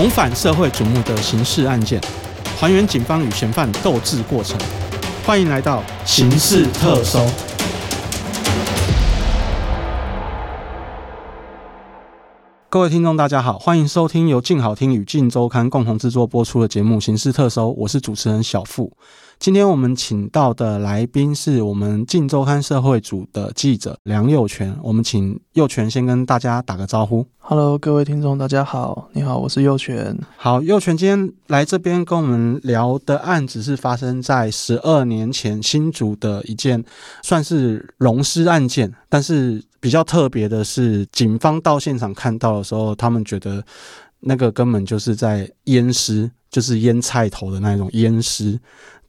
[0.00, 2.00] 重返社会瞩目的刑事案件，
[2.58, 4.58] 还原警方与嫌犯斗智过程。
[5.26, 7.22] 欢迎来到刑事特搜。
[12.70, 18.90] 各位听众，大家好，欢迎收听由静好听与静周刊共同制作播出的节目《刑事特搜》，我是主持人小付。
[19.40, 27.26] 今天我们请到的来宾是我们镜周刊社会组的记者梁佑全，我们请佑全先跟大家打个招呼。
[27.38, 30.14] Hello，各位听众，大家好，你好，我是佑全。
[30.36, 36.84] 好，佑全今天来这边跟我们聊的案子是发生在十二年前新竹的一件
[37.22, 39.64] 算是溶尸案件，但是。
[39.82, 43.64] 比较特别的是，警方到现场看到的时候，他们觉得
[44.18, 48.60] 那个根本就是在淹尸，就是腌菜头的那种腌尸。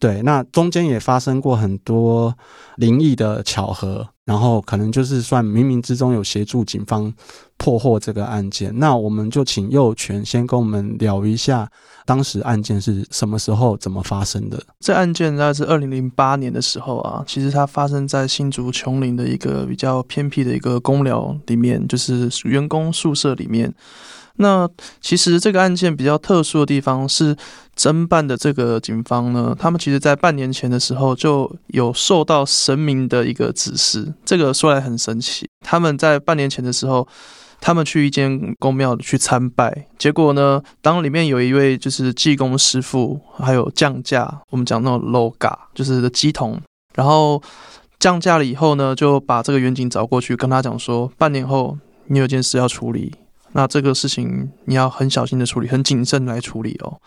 [0.01, 2.35] 对，那中间也发生过很多
[2.77, 7.13] 灵异的巧合，然后可能就是算冥冥之中有协助警方
[7.57, 8.73] 破获这个案件。
[8.79, 11.69] 那我们就请佑全先跟我们聊一下
[12.03, 14.59] 当时案件是什么时候怎么发生的。
[14.79, 23.71] 这案件大概是二零零八年的时候啊，其实它发生在新竹琼林的一个比较偏僻的一个工寮里面，就是员工宿舍里面。
[24.37, 24.67] 那
[25.01, 27.35] 其实这个案件比较特殊的地方是，
[27.81, 34.13] 侦办的这个警方呢，他们其实在半年前的时候就有受到神明的一个指示。
[34.23, 37.07] 这个说来很神奇，他们在半年前的时候，
[37.59, 46.61] 他们去一间宫庙去参拜，结果呢，当里面有一位就是济公师傅，还有降价，我们讲那种 loga，就是的乩童，
[46.93, 47.41] 然后
[47.99, 53.11] 降价了以后呢，就把这个远景找过去，跟他讲说，半年后你有件事要处理。
[53.53, 57.01] 那这个事情你要很小心的处理，很谨慎来处理哦。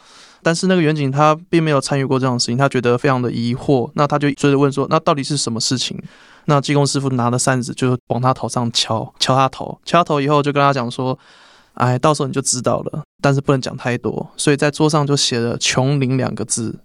[0.44, 3.90] 但是那个远景他并没有参与过这样的事情，他觉得非常的疑惑。
[3.94, 5.98] 那他就追着问说：“那到底是什么事情？”
[6.46, 11.18] 那济公师傅拿着扇子就往他头上敲，敲他头，敲他头以后就跟他讲说
[11.74, 16.78] ：“哎，到时候你就知道了，但是不能讲太多。”所以在桌上就写了“琼林”两个字。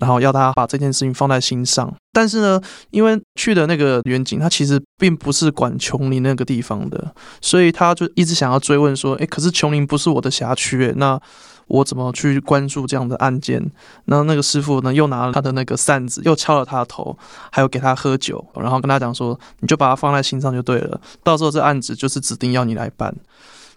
[0.00, 11.18] 然后要他把这件事情放在心上，但是呢，因为去的那个远景他其实并不是管琼林那个地方的，所以他就一直想要追问说：“诶，可是琼林不是我的辖区，诶，那
[11.66, 13.64] 我怎么去关注这样的案件？”
[14.06, 17.16] 那那个师傅呢，又拿了他的那个扇子，又敲了他的头，
[17.50, 23.14] 还有给他喝酒，然后跟他讲说：“你就把它放在心上就对了，到时候这案子就是指定要你来办。”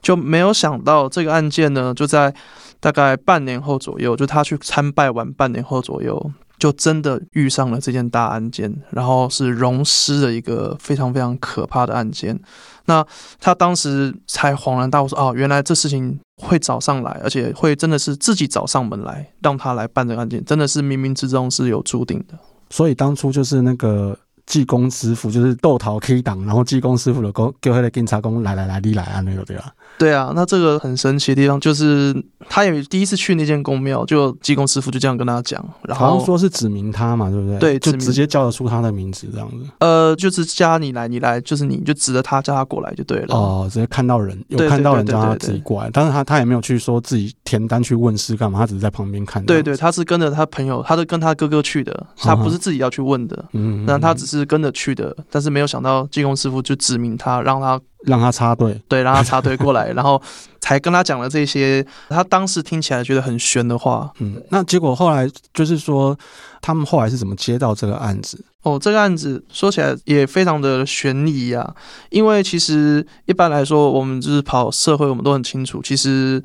[0.02, 2.34] 就没有想到这个案件呢，就在。
[2.82, 12.40] 大概半年后左右，就他去参拜完半年后左右，就真的遇上了这件大案件，然后是溶尸的一个非常非常可怕的案件。
[12.86, 13.06] 那
[13.40, 22.38] 他当时才恍然大悟说：“哦，原来这事情会找上来，而且会真的是自己找上门来，让他来办这个案件，真的是冥冥之中是有注定的。”
[22.70, 24.18] 所以当初就是那个。
[24.50, 29.72] 济公师傅就是豆桃 K 档，然后济公师傅的公叫他的警察公来来来，你来啊那个对吧？
[30.00, 32.16] 对啊，那这个很神奇的地方就是，
[32.48, 37.60] 他也第一次去那间宫庙，就济公师傅就这样跟他讲，然后好像说是指明他嘛，对不对？
[37.60, 39.58] 对，就直接叫得出他的名字这样子。
[39.80, 43.36] 呃，就是加你来，你来，就是你就指着他叫他过来就对了。
[43.36, 49.44] 哦，直接看到人有看到人叫他自己过来，但是他他也没有去说自己填单去问事干嘛，他只是在旁边看。
[49.44, 55.14] 对对，他是跟着他朋友，他是跟他哥哥去的，他不是自己要去问的，嗯，那他只是跟着去的。
[55.30, 60.22] 但是没有想到，济公师傅就指明他，让他让他插队，对，让他插队过来，然后
[60.62, 61.86] 才跟他讲了这些。
[62.08, 66.18] 他当时听起来觉得很悬的话，嗯，那结果后来就是说，
[66.62, 68.44] 他们后来是怎么接到这个案子？
[68.64, 71.76] 哦，这个案子说起来也非常的悬疑啊，
[72.10, 76.42] 因为其实一般来说，我们就是跑社会，我们都很清楚，其实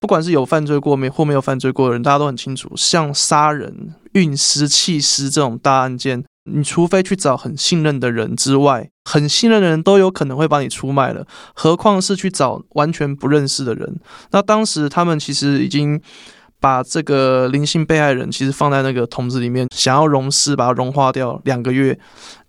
[0.00, 6.24] 不管是有犯罪过没或没有犯罪过的人，大家都很清楚，像杀人、运尸、弃尸这种大案件。
[6.44, 14.00] 你除非去找很信任的人之外，很信任的人都有可能会把你出卖了，何况是去找完全不认识的人？
[14.30, 16.00] 那当时他们其实已经。
[16.62, 21.98] 把这个灵性被害人其实放在那个桶子里面，想要溶尸，把它融化掉两个月，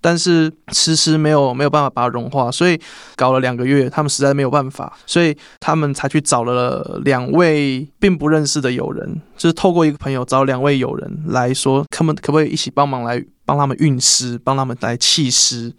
[0.02, 2.78] 但是迟迟没有没有办法把它融化，所以
[3.16, 15.74] 搞了两个月，他们实在没有办法，所以他们才去找了两位并不认识的友人，就是透过一个朋友找两位友人来说，他们可不可以一起帮忙来帮他们运尸，帮他们来弃尸？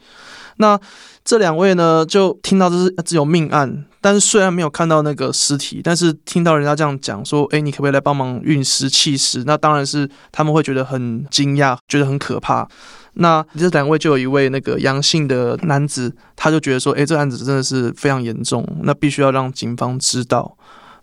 [0.58, 0.78] 那
[1.24, 9.42] 这两位呢，就听到这是只有命案，但是虽然没有看到那个尸体，但是听到人家这样讲说，诶，你可不可以来帮忙运尸弃尸？
[9.44, 12.68] 那当然是他们会觉得很惊讶，觉得很可怕。
[13.14, 20.54] 那这两位就有一位那个阳性的男子，他就觉得说，诶，这案子真的是非常严重，那必须要让警方知道。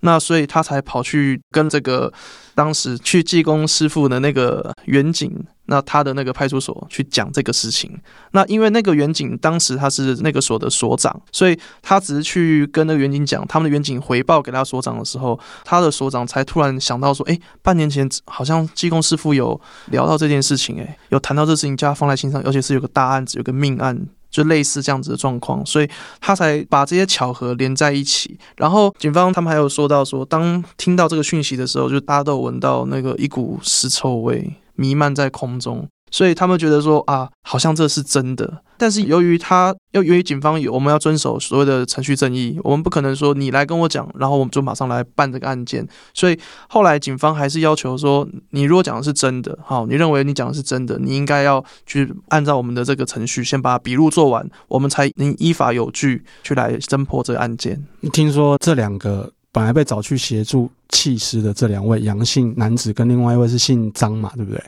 [0.02, 2.12] 那所以他才跑去跟这个
[2.56, 5.32] 当时去济公师傅的那个员警，
[5.66, 8.00] 那他的那个派出所去讲这个事情。
[8.32, 24.08] 那因为那个员警当时他是那个所的所长，所以他只是去跟那个员警讲，他们的员警回报给他所长的时候，他的所长才突然想到说，哎，半年前好像济公师傅有聊到这件事情，哎，有谈到这事情，叫他放在心上，而且是有个大案子，有个命案。
[24.30, 25.90] 就类似这样子的状况，所以
[26.20, 28.38] 他才把这些巧合连在一起。
[28.58, 35.88] 然后警方他们还有说到说，当听到这个讯息的时候，就大家都闻到那个一股尸臭味弥漫在空中。
[36.12, 38.62] 所以他们觉得说啊，好像这是真的。
[38.78, 45.86] 但是由于他要由于警方有我们要遵守所谓的程序正义，我们不可能说你来跟我讲，然后我们就马上来办这个案件。
[46.14, 46.40] 所以
[46.70, 57.86] 后来警方还是要求说，你如果讲的是真的，好，你认为你讲的是真的，你应该要去按照我们的这个程序，先把笔录做完，我们才能依法有据去来侦破这个案件。
[58.14, 59.34] 听说这两个。
[59.52, 64.64] 本来被找去协助弃尸的这两位杨姓男子，跟另外一位是姓张嘛，对不对？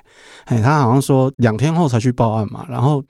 [0.45, 3.04] 哎，他好像说两天后才去报案嘛，然后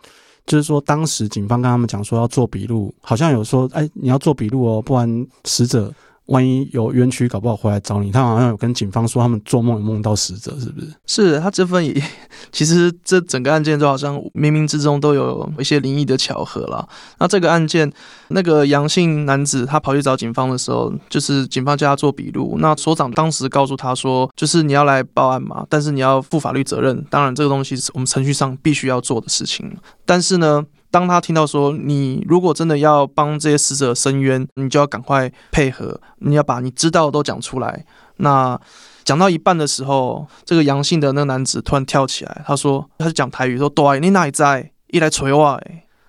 [0.45, 5.93] 就是说当时警方跟他们讲说要做笔录，好像有说，哎，你要做笔录哦，不然死者。
[6.31, 8.11] 万一有冤屈，搞不好回来找你。
[8.11, 10.87] 他好像有跟警方说，他们做梦有梦到死者，是不是？
[11.05, 12.01] 是他这份也，
[12.51, 16.87] 其实这整个案件都好像冥冥之中都有一些灵异的巧合了。
[17.19, 17.91] 那这个案件，
[18.29, 22.55] 那个阳性男子他跑去找警方的时候，就是警方叫他做笔录。
[22.59, 27.05] 那所长当时告诉他说，就是你要来报案嘛，但是你要负法律责任。
[27.09, 29.69] 当然，这个东西是我们程序上必须要做的事情。
[30.05, 37.85] 但是呢，当他听到说，你如果真的要帮这些死者伸冤，你就要赶快配合，你要把你知道的都讲出来。
[38.17, 38.59] 那
[39.03, 44.71] 讲到一半的时候，这个阳性的那个男子突然跳起来，他说他是讲台语说，对，你哪里在？
[44.87, 45.59] 一来锤我！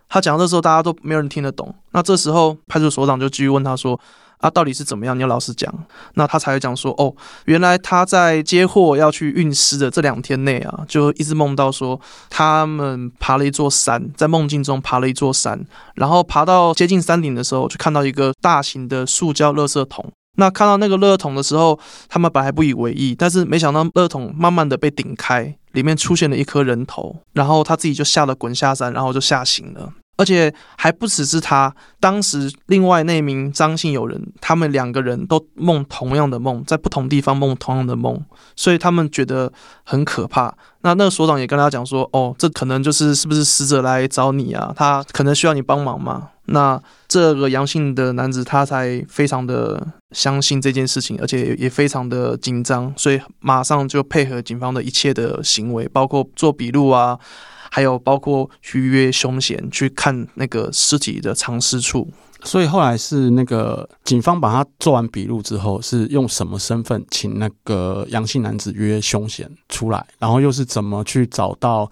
[0.08, 1.74] 他讲的时候，大家都没有人听得懂。
[1.92, 3.98] 那这时候派出所长就继续问他说。
[4.42, 5.16] 他、啊、到底是怎么样？
[5.16, 5.72] 你要老实讲，
[6.14, 11.98] 那他才会讲说，哦，原来他在接货要去运尸的这两天内啊，就一直梦到说，
[12.28, 20.04] 他们爬了一座山，在梦境中爬了一座山，然后爬到接近山顶的时候，就看到一个大型的塑胶垃圾桶。
[20.36, 21.78] 那看到那个垃圾桶的时候，
[22.08, 29.92] 他们本来不以为意，但是没想到垃圾桶慢慢的被顶开，里面出现了一颗人头，然后他自己就吓得滚下山，然后就吓醒了。
[30.16, 38.22] 而且还不只是他，当时另外那名张姓友人，他们两个人都梦同样的梦，在不同地方梦同样的梦，
[38.54, 40.54] 所以他们觉得很可怕。
[40.82, 44.72] 那那个所长也跟他讲说：“哦，这可能就是是不是死者来找你啊？
[44.76, 57.18] 他可能需要你帮忙嘛。”那这个杨姓的男子他才非常的相信这件事情，而且也非常的紧张，所以马上就配合警方的一切的行为，包括做笔录啊。
[57.74, 62.06] 还有包括去约凶嫌去看那个尸体的藏尸处，
[62.44, 71.90] 所以后来是那个警方把他做完笔录之后，是用什么身份请那个杨姓男子约凶嫌出来，然后又是怎么去找到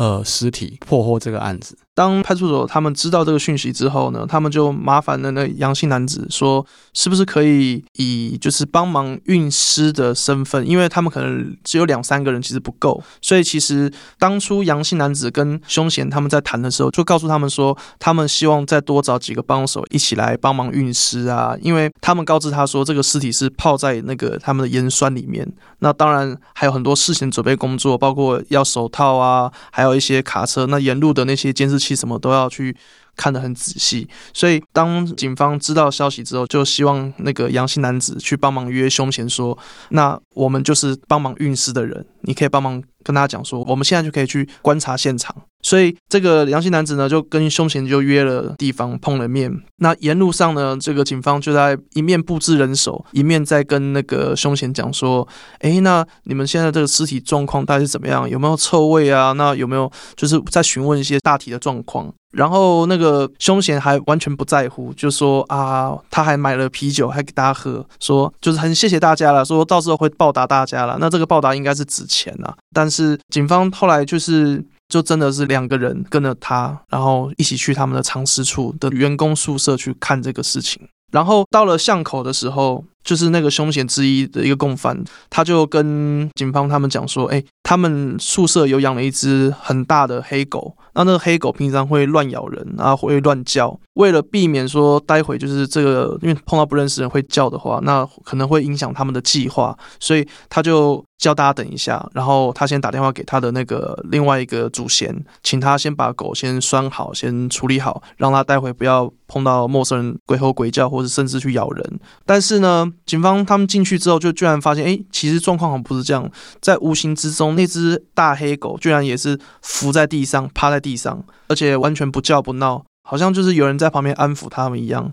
[0.00, 1.76] 呃尸体破获这个案子？
[1.92, 6.64] 当派出所他们知道这个讯息之后呢，他们就麻烦了那杨姓男子说，
[6.94, 25.46] 是不是可以以就是帮忙运尸的身份，因为他们可能只有两三个人，其实不够，所以其实当初杨姓男子跟凶嫌他们在谈的时候，就告诉他们说，他们希望再多找几个帮手一起来帮忙运尸啊，因为他们告知他说，这个尸体是泡在那个他们的盐酸里面，
[25.80, 31.94] 那当然还有很多事前准备工作，包括要手套啊，还有一些卡车，那沿路的那些监视器。
[31.94, 32.74] 什么都要去
[33.20, 39.58] 看得很仔细，所以当警方知道消息之后，就希望那个阳性男子去帮忙约凶嫌，说
[39.90, 49.52] ：“那我们就是帮忙运尸的人，你可以帮忙跟他讲说，我们现在就可以去观察现场。”所以这个阳性男子呢，就跟凶嫌就约了地方碰了面。
[49.76, 55.28] 那沿路上呢，这个警方就在一面布置人手，一面在跟那个凶嫌讲说
[55.60, 58.26] ：“诶，那你们现在这个尸体状况大概是怎么样？
[58.26, 59.32] 有没有臭味啊？
[59.32, 70.98] 那有没有就是在询问一些大体的状况？”然后那个凶嫌还完全不在乎，就说：“啊，他还买了啤酒，还给大家喝，说就是很谢谢大家了，说到时候会报答大家了。
[71.00, 72.54] 那这个报答应该是纸钱啊。
[72.72, 74.64] 但是警方后来就是。
[74.90, 80.82] 就真的是两个人跟着他，然后一起去他们的藏尸处的员工宿舍去看这个事情。
[81.12, 93.78] 然后到了巷口的时候，就是那个凶嫌之一的一个共犯，他就跟警方他们讲说：“哎，他们宿舍有养了一只很大的黑狗，那那个黑狗平常会乱咬人，然后会乱叫。
[93.94, 112.00] 为了避免说待会就是这个，因为碰到不认识人会叫的话，那可能会影响他们的计划，所以他就叫大家等一下，然后他先打电话给他的那个另外一个主嫌，请他先把狗先拴好，先处理好，让他待会不要碰到陌生人鬼吼鬼叫，或者甚至去咬人。
[112.24, 116.30] 但是呢。”警方他们进去之后，就居然发现，哎，其实状况好像不是这样，
[116.60, 125.12] 在无形之中，那只大黑狗居然也是伏在地上，趴在地上，而且完全不叫不闹，好像就是有人在旁边安抚他们一样。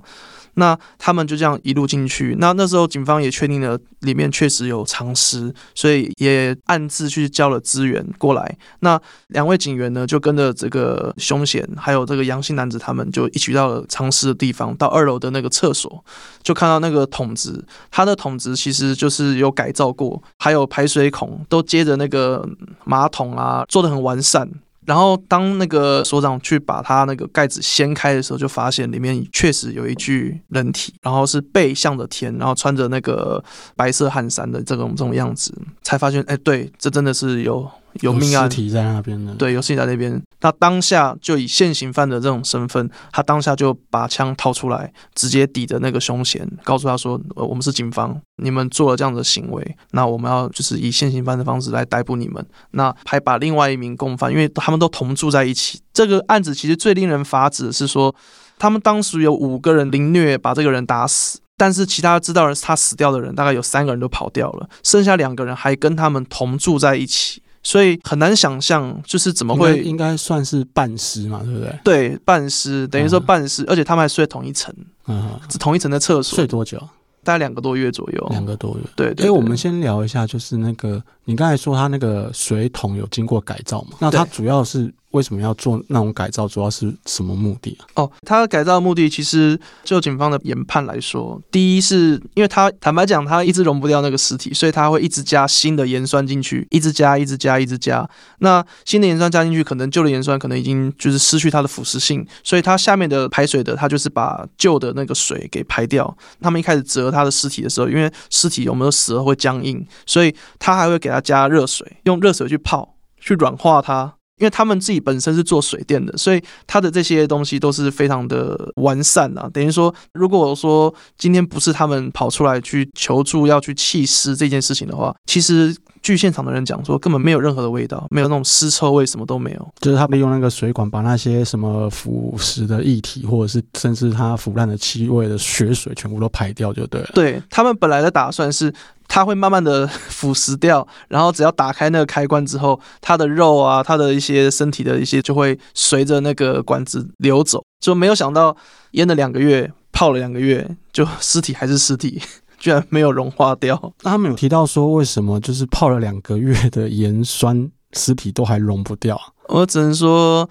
[0.57, 2.35] 那他们就这样一路进去。
[2.39, 8.57] 那那时候警方也确定了里面确实有藏尸，所以也暗自去交了资源过来。
[8.79, 16.03] 那两位警员呢，就跟着这个凶嫌还有这个阳性男子，他们就一起到了藏尸的地方，到二楼的那个厕所，
[16.41, 22.47] 就看到那个桶子，它的桶子其实就是有改造过，还有排水孔都接着那个
[22.83, 24.49] 马桶啊，做得很完善。
[24.87, 33.43] 然后，当那个所长去把他那个盖子掀开的时候，就发现里面确实有一具人体，然后是背向着天，然后穿着那个
[33.75, 35.53] 白色汗衫的这种这种样子，
[35.83, 37.69] 才发现，哎，对，这真的是有。
[38.01, 40.21] 有命案尸体在那边的，对，有尸体在那边。
[40.39, 55.81] 他当下就以现行犯的这种身份，他当下就把枪掏出来，直接抵着那个凶嫌，告诉他说：“呃我们是警方，你们做了这样的行为，那我们要就是以现行犯的方式来逮捕你们。”那还把另外一名共犯，因为他们都同住在一起。
[55.91, 58.13] 这个案子其实最令人发指的是说，
[58.59, 67.41] 他们当时有五个人凌虐把这个人打死，但是其他知道是他死掉的人大概有三个人都跑掉了，剩下两个人还跟他们同住在一起。
[67.67, 71.79] 所以很难想象，就是怎么会应该算是半尸嘛，对不对？
[71.83, 74.73] 对，半尸等于说半尸，嗯、而且他们还睡同一层，
[75.07, 76.37] 嗯，是同一层的厕所。
[76.37, 76.79] 睡多久？
[77.25, 78.27] 大概两个多月左右。
[78.29, 79.13] 两个多月，对。
[79.17, 83.97] 哎，我们先聊一下，就是那个你刚才说他那个水桶有经过改造嘛？
[83.99, 84.93] 那它主要是。
[85.17, 86.47] 为什么要做那种改造？
[86.47, 87.83] 主要是什么目的啊？
[87.95, 98.07] 哦，他的改造的目的其实就警方的研判来说，第一是因为他坦白讲，他一直溶不掉那个尸体，所以他会一直加新的盐酸进去，一直加，一直加，一直加。
[98.39, 106.15] 那新的盐酸加进去，可能旧的盐酸可能已经就是失去它的腐蚀性，所以它下面的排水的，它就是把旧的那个水给排掉。
[106.39, 114.16] 他们一开始折他的尸体的时候，因为尸体有没有死了会僵硬，所以他还会给他加热水，用热水去泡，去软化它。
[114.37, 119.49] 因为他们自己本身是做水电的，所以他的这些东西都是非常的完善啊。
[119.51, 125.75] 等于说，如果说今天不是他们跑出来去求助，要去弃尸这件事情的话，其实
[126.07, 129.73] 据现场的人讲说，根本没有任何的味道，没有那种尸臭味，什么都没有。
[129.79, 137.09] 就是他们用那个水管把那些什么腐蚀的液体，或者是甚至它腐烂的气味的血水全部都排掉就对了。
[137.13, 138.73] 对，他们本来的打算是。
[139.09, 147.63] 它会慢慢的腐蚀掉，然后只要打开那个开关之后，它的肉啊，它的一些身体的一些就会随着那个管子流走。
[147.79, 148.55] 就没有想到
[148.91, 152.21] 腌了两个月，泡了两个月，就尸体还是尸体，
[152.57, 153.79] 居然没有融化掉。
[154.03, 159.19] 那他们有提到说，为什么就是泡了两个月的盐酸，尸体都还溶不掉？
[159.47, 160.49] 我只能说。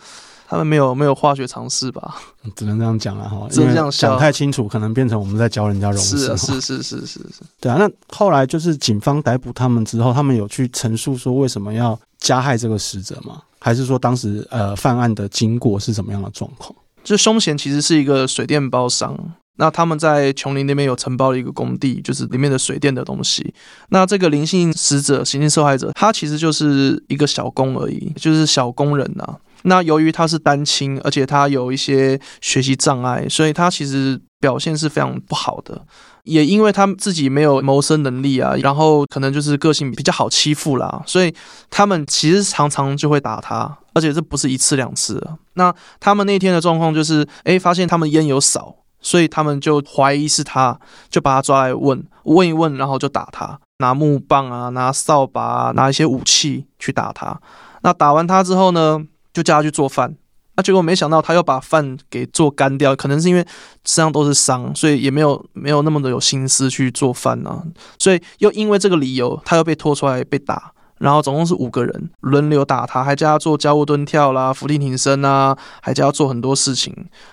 [0.48, 2.22] 他们没有没有化学常识吧？
[2.54, 6.18] 只能这样讲了哈，只能这样想太清楚，可能变成我们在教人家溶尸。
[6.18, 7.42] 是啊，是是是是是。
[7.60, 13.42] 对啊，那后来就是警方逮捕他们之后，他们有去陈述说为什么要加害这个死者吗？
[13.58, 16.72] 还是说当时呃犯案的经过是什么样的状况？
[17.02, 19.18] 就凶嫌其实是一个水电包商，
[19.56, 23.54] 那他们在琼林那边有承包了一个工地，就是里面的水电的东西。
[23.88, 35.82] 那这个灵性死者、行性受害者，他其实就是一个小工而已，就是小工人呐、那由于他是单亲，而且他有一些学习障碍，所以他其实表现是非常不好的。
[36.24, 41.32] 也因为他自己没有谋生能力啊，然后可能就是个性比较好欺负啦，所以
[41.70, 45.24] 他们其实常常就会打他，而且这不是一次两次。
[45.54, 48.74] 那他们那天的状况就是，诶，发现他们烟有少，
[49.06, 50.76] 所以他们就怀疑是他，
[51.08, 57.40] 就把他抓来问，问一问，然后就打他，拿木棒啊，拿扫把啊，拿一些武器去打他。
[57.82, 60.16] 那打完他之后呢，就叫他去做饭，
[60.56, 63.42] 那结果没想到他又把饭给做干掉，可能是因为
[63.84, 67.62] 身上都是伤，所以也没有没有那么的有心思去做饭呢。
[68.00, 76.92] 所以又因为这个理由，他又被拖出来被打，然后总共是五个人轮流打他，还叫他做交互蹲跳啦、伏地挺身啊，还叫他做很多事情。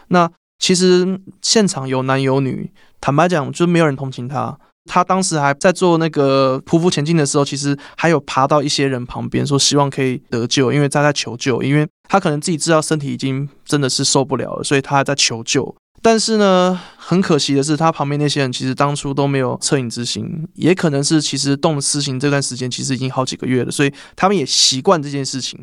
[0.09, 0.29] 那
[0.63, 4.57] 其实现场有男有女，坦白讲，就没有人同情他。
[4.85, 15.75] 他当时还在做那个匍匐前进的时候，其实还有爬到一些人旁边，说希望可以得救，因为他在求救，因为他可能自己知道身体已经真的是受不了了，所以他还在求救。
[16.03, 25.57] 但是呢，很可惜的是，他旁边那些人其实当初都没有恻隐之心，也可能是其实动私刑这段时间其实已经好几个月了，所以他们也习惯这件事情。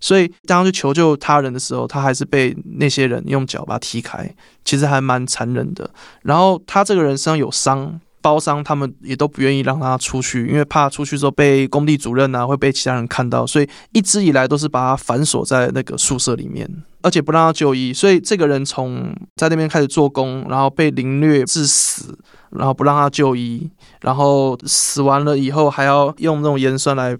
[0.00, 4.32] 所以当去求救他人的时候，他还是被那些人用脚把他踢开，
[4.64, 5.90] 其实还蛮残忍的。
[6.22, 8.00] 然后他这个人身上有伤。
[8.22, 16.68] 包商他们也都不愿意让他出去，因为怕出去之后被工地主任啊，会被其他人看到，所以一直以来都是把他反锁在那个宿舍里面，
[17.02, 17.92] 而且不让他就医。
[17.92, 22.18] 所以这个人从在那边开始做工，然后被凌虐致死，
[22.50, 23.70] 然后不让他就医，
[24.02, 27.16] 然后死完了以后还要用那种盐酸来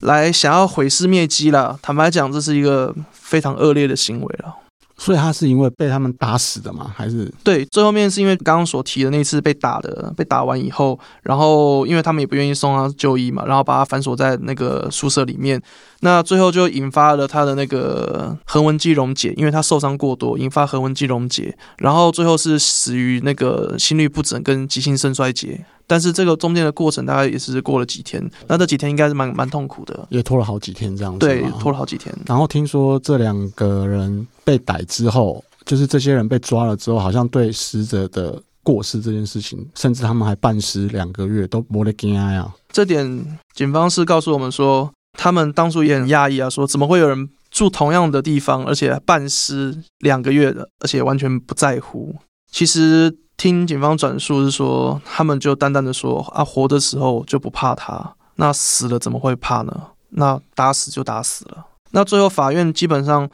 [0.00, 1.78] 来想要毁尸灭迹了。
[1.82, 4.54] 坦白讲，这是一个非常恶劣的行为了。
[4.96, 6.92] 所以他是因为被他们打死的吗？
[6.96, 15.60] 还是对，最后面是因为刚刚所提的那次被打的，被打完以后，然后因为他们也不愿意送他就医嘛，然后把他反锁在那个宿舍里面，
[16.00, 25.66] 那最后就引发了他的那个横纹肌溶解，因为他受伤过多，引发横纹肌溶解，然后最后是死于那个心律不整跟急性肾衰竭。
[25.86, 31.18] 但是这个中间的过程大概也是过了几天，那这几天应该是蛮蛮痛苦的，也拖了好几天这样子。
[31.18, 32.14] 对，拖了好几天。
[32.26, 42.54] 然后听说这两个人被逮之后，就是这些人被抓了之后，好像对死者的过失这件事情，甚至他们还办尸两个月都没得惊啊。
[42.72, 52.16] 这点警方是告诉我们说，他们当初也很讶异啊，说怎么会有人住同样的地方，而且办尸两个月的，而且完全不在乎。
[52.50, 53.18] 其实。
[53.36, 59.88] 听警方转述是说，他们就淡淡的说啊，活的时候就不怕他，那死了怎么会怕呢？
[60.10, 61.66] 那打死就打死了。
[61.90, 63.28] 那最后法院基本上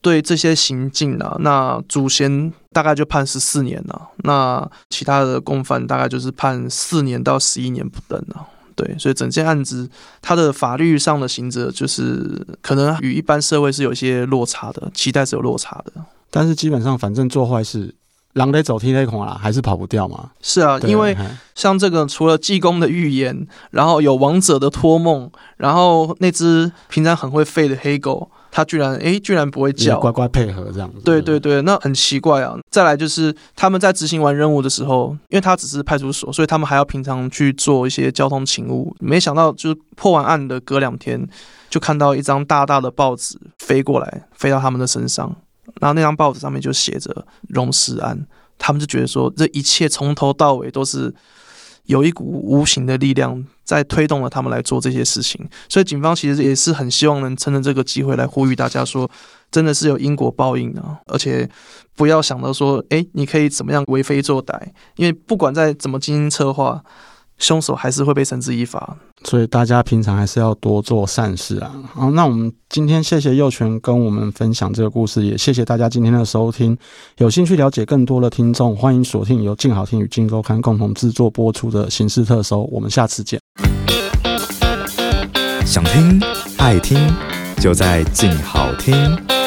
[0.00, 8.46] 对这些行径啊，那主嫌大概就判十四年了，那其他的共犯大概就是判四年到十一年不等了。
[8.74, 9.88] 对，所以整件案子
[10.20, 15.92] 它的法律上的刑责就是可能与一般社会是有些落差的，期待是有落差的。
[16.30, 17.94] 但是基本上，反正做坏事。
[18.34, 20.30] 狼得走，踢得恐啦，还是跑不掉嘛？
[20.40, 21.16] 是啊，因为
[21.54, 31.00] 像这个，除了济公的预言，然后有王者的托梦，然后那只平常很会吠的黑狗，它居然诶，居然不会叫，乖乖配合这样子。
[31.04, 32.56] 对对对，那很奇怪啊。
[32.70, 38.94] 再来就是他们在执行完任务的时候，因为他只是派出所，所以他们还要平常去做一些交通勤务。
[38.98, 41.24] 没想到就是破完案的隔两天，
[41.70, 45.36] 就看到一张大大的报纸飞过来，飞到他们的身上。
[45.80, 48.26] 然后那张报纸上面就写着“溶尸案”，
[48.58, 51.12] 他们就觉得说，这一切从头到尾都是
[51.84, 55.48] 有一股无形的力量在推动了他们来做这些事情。
[55.68, 59.10] 所以警方其实也是很希望能趁着这个机会来呼吁大家说，
[59.50, 61.48] 真的是有因果报应的，而且
[61.96, 64.60] 不要想到说，哎，你可以怎么样为非作歹，
[64.96, 66.82] 因为不管再怎么精心策划。
[67.44, 71.70] 凶手还是会被绳之以法，所以大家平常还是要多做善事啊。
[71.92, 76.74] 好，那我们今天谢谢佑全跟我们分享这个故事，也谢谢大家今天的收听。
[77.18, 83.38] 有兴趣了解更多的听众，欢迎锁定由静好听与静周刊共同制作播出的《刑事特搜》，我们下次见。
[85.66, 86.18] 想听
[86.56, 86.98] 爱听，
[87.60, 89.43] 就在静好听。